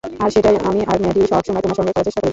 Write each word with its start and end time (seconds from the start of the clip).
আর 0.23 0.29
সেটাই 0.35 0.55
আমি 0.69 0.79
আর 0.91 0.97
ম্যাডি 1.03 1.21
সবসময় 1.31 1.63
তোমার 1.63 1.77
সঙ্গে 1.79 1.91
করার 1.93 2.05
চেষ্টা 2.07 2.19
করেছি। 2.21 2.29